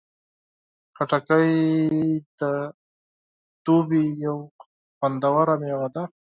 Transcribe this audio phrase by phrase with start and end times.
[0.97, 1.49] خټکی
[2.39, 2.41] د
[3.65, 4.37] دوبی یو
[4.97, 6.03] خوندور میوه ده.